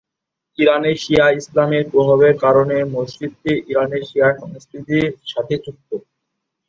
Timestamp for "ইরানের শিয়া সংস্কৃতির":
3.71-5.03